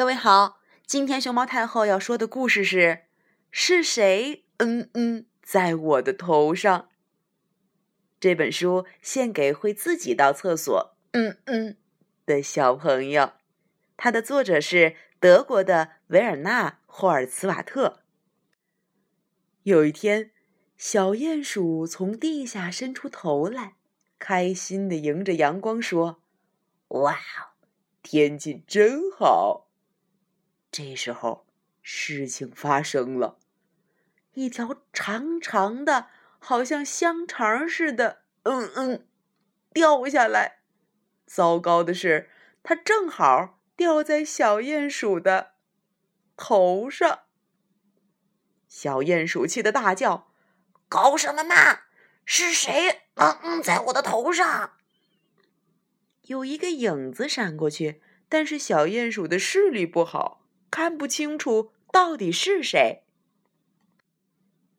[0.00, 3.02] 各位好，今天熊猫太后要说的故事是：
[3.50, 6.88] 是谁嗯嗯在我的头上？
[8.18, 11.76] 这本书献给会自己到厕所嗯嗯
[12.24, 13.34] 的小朋友。
[13.98, 18.00] 它的作者是德国的维尔纳·霍尔茨瓦特。
[19.64, 20.30] 有一天，
[20.78, 23.74] 小鼹鼠从地下伸出头来，
[24.18, 26.22] 开心的迎着阳光说
[26.88, 27.52] ：“哇哦，
[28.02, 29.66] 天气真好！”
[30.70, 31.46] 这时候，
[31.82, 33.38] 事情发生了，
[34.34, 36.06] 一条长长的、
[36.38, 39.06] 好像香肠似的“嗯嗯”
[39.74, 40.60] 掉下来。
[41.26, 42.30] 糟糕的是，
[42.62, 45.54] 它正好掉在小鼹鼠的
[46.36, 47.20] 头上。
[48.68, 50.32] 小鼹鼠气得大叫
[50.88, 51.80] ：“搞什么嘛！
[52.24, 54.74] 是谁“嗯嗯”在我的头上？”
[56.26, 60.39] 有一个影子闪过去，但是小鼹鼠的视力不好。
[60.70, 63.02] 看不清楚到底是谁。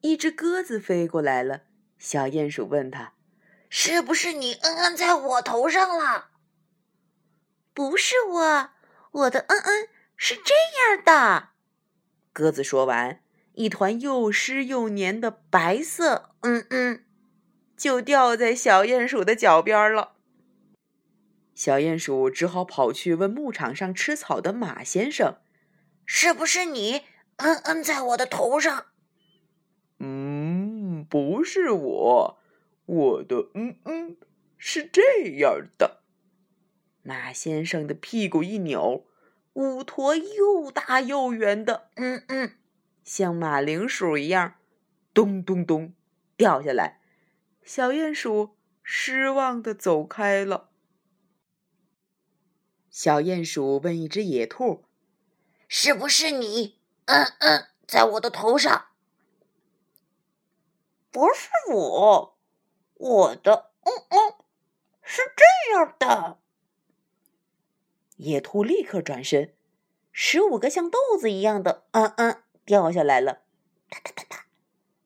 [0.00, 1.62] 一只鸽子飞过来了，
[1.98, 3.14] 小鼹鼠问他
[3.70, 6.30] ：“是不是你嗯嗯在我头上了
[7.74, 8.70] ？”“不是我，
[9.12, 11.50] 我的嗯嗯是这样的。”
[12.34, 13.22] 鸽子说完，
[13.54, 17.04] 一团又湿又黏的白色嗯嗯
[17.76, 20.14] 就掉在小鼹鼠的脚边了。
[21.54, 25.36] 小鼹鼠只好跑去问牧场上吃草的马先生。
[26.04, 27.02] 是不是你
[27.36, 28.86] 嗯嗯在我的头上？
[29.98, 32.38] 嗯，不是我，
[32.86, 34.16] 我的嗯嗯
[34.56, 35.02] 是这
[35.38, 36.02] 样的。
[37.02, 39.06] 马先生的屁股一扭，
[39.54, 42.56] 五坨又大又圆的嗯嗯，
[43.04, 44.54] 像马铃薯一样，
[45.14, 45.94] 咚咚咚
[46.36, 47.00] 掉下来。
[47.62, 50.70] 小鼹鼠失望的走开了。
[52.90, 54.84] 小鼹鼠问一只野兔。
[55.74, 56.78] 是不是你？
[57.06, 58.88] 嗯嗯，在我的头上。
[61.10, 62.36] 不是我，
[62.92, 64.34] 我的嗯嗯
[65.00, 66.38] 是这样的。
[68.16, 69.54] 野兔立刻转身，
[70.10, 73.40] 十五个像豆子一样的嗯嗯掉下来了，
[73.88, 74.44] 哒哒哒哒，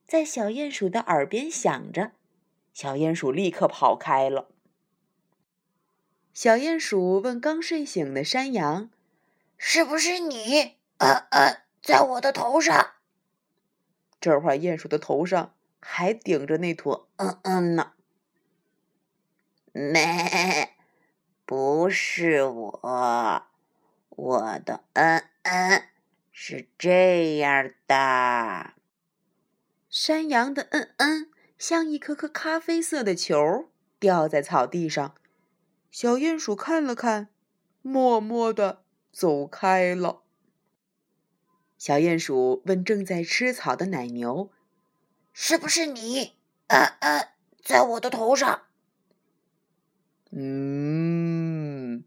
[0.04, 2.10] 在小鼹鼠的耳边响着。
[2.72, 4.48] 小鼹鼠立刻跑开了。
[6.34, 8.90] 小鼹鼠问刚睡醒的山羊。
[9.56, 10.76] 是不是你？
[10.98, 12.94] 嗯嗯，在我的头上。
[14.20, 17.92] 这会儿，鼹鼠的头上还顶着那坨嗯嗯呢。
[19.72, 20.74] 没，
[21.44, 23.46] 不是我，
[24.08, 25.82] 我的嗯嗯
[26.32, 28.72] 是这样的。
[29.90, 35.14] 山羊的嗯嗯像一颗颗咖啡色的球，掉在草地上。
[35.90, 37.28] 小鼹鼠看了看，
[37.82, 38.82] 默默的。
[39.16, 40.24] 走开了。
[41.78, 44.50] 小鼹鼠问正在吃草的奶牛
[45.32, 46.34] ：“是不是你？
[46.66, 47.28] 嗯嗯，
[47.64, 48.64] 在我的头上
[50.32, 52.04] ？”“嗯，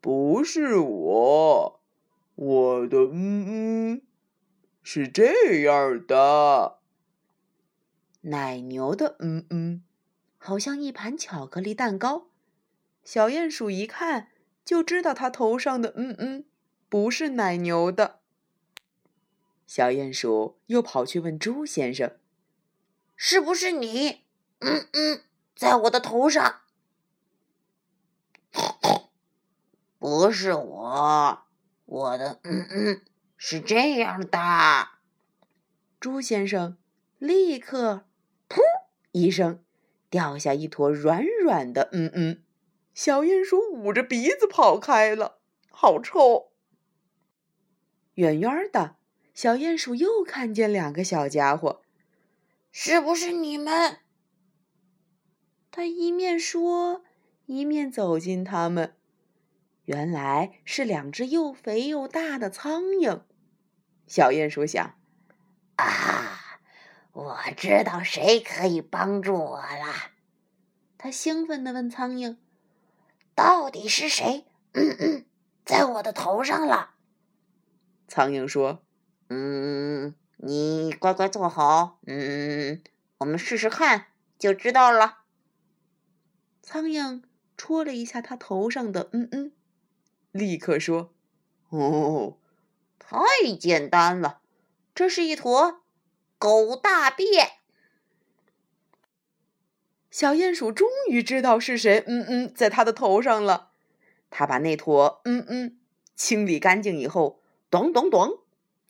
[0.00, 1.80] 不是我，
[2.34, 4.02] 我的嗯嗯
[4.82, 6.80] 是这样的。”
[8.22, 9.84] 奶牛的嗯嗯
[10.38, 12.26] 好像一盘巧克力蛋糕。
[13.04, 14.29] 小鼹鼠一看。
[14.64, 16.44] 就知道它头上的嗯嗯
[16.88, 18.20] 不是奶牛的。
[19.66, 22.16] 小鼹鼠又跑去问猪先生
[23.14, 24.22] ：“是不是你？
[24.58, 25.22] 嗯嗯，
[25.54, 26.62] 在我的头上
[29.98, 31.42] ？”“不是我，
[31.84, 33.02] 我的嗯嗯
[33.36, 34.88] 是这样的。”
[36.00, 36.76] 猪先生
[37.18, 38.06] 立刻
[38.48, 38.60] “噗”
[39.12, 39.62] 一声
[40.08, 42.42] 掉下一坨软软的嗯嗯。
[42.92, 45.38] 小鼹鼠捂着鼻子跑开了，
[45.70, 46.52] 好臭！
[48.14, 48.96] 远远的，
[49.32, 51.82] 小鼹鼠又看见两个小家伙，
[52.70, 53.98] 是不是你们？
[55.70, 57.02] 他一面说，
[57.46, 58.96] 一面走近他们。
[59.84, 63.22] 原来是两只又肥又大的苍蝇。
[64.06, 64.98] 小鼹鼠想：
[65.76, 66.60] 啊，
[67.12, 70.10] 我知道谁可以帮助我了。
[70.98, 72.36] 他兴奋地问苍蝇。
[73.42, 74.44] 到底是谁？
[74.72, 75.24] 嗯嗯，
[75.64, 76.90] 在我的头上了。
[78.06, 78.82] 苍蝇说
[79.30, 81.98] ：“嗯，你乖乖坐好。
[82.06, 82.82] 嗯，
[83.16, 84.08] 我们试试看，
[84.38, 85.20] 就知道了。”
[86.60, 87.22] 苍蝇
[87.56, 89.52] 戳了一下他头上的嗯嗯，
[90.32, 91.14] 立刻说
[91.70, 92.36] ：“哦，
[92.98, 93.16] 太
[93.58, 94.42] 简单了，
[94.94, 95.80] 这是一坨
[96.36, 97.52] 狗大便。”
[100.10, 103.70] 小鼹鼠终于知道是谁，嗯嗯，在他的头上了。
[104.28, 105.78] 他把那坨嗯嗯
[106.14, 108.40] 清理干净以后，咚咚咚，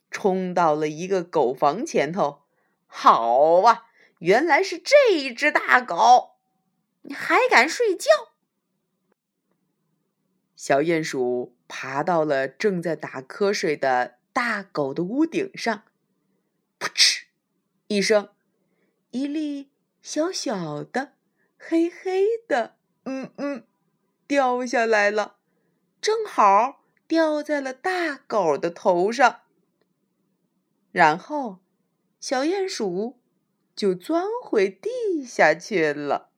[0.09, 2.41] 冲到了一个狗房前头。
[2.87, 3.85] 好啊，
[4.19, 6.37] 原来是这只大狗，
[7.03, 8.09] 你还敢睡觉？
[10.55, 15.83] 小鼹鼠爬到了正在打瞌睡的大狗的屋顶上，
[16.79, 17.25] 噗嗤
[17.87, 18.29] 一声，
[19.09, 19.69] 一粒
[20.01, 21.13] 小小的、
[21.57, 23.67] 黑黑的，嗯嗯，
[24.27, 25.37] 掉下来了，
[26.01, 29.41] 正好掉在了大狗的头上。
[30.91, 31.59] 然后，
[32.19, 33.19] 小鼹鼠
[33.75, 36.30] 就钻回地下去了。